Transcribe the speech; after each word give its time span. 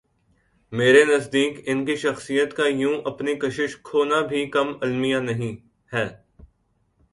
میرے 0.73 1.03
نزدیک 1.05 1.59
ان 1.65 1.85
کی 1.85 1.95
شخصیت 1.95 2.55
کا 2.57 2.63
یوں 2.67 3.01
اپنی 3.05 3.35
کشش 3.35 3.77
کھونا 3.83 4.21
بھی 4.21 4.45
کم 4.49 4.73
المیہ 4.81 5.17
نہیں 5.17 5.55
ہے۔ 5.93 6.07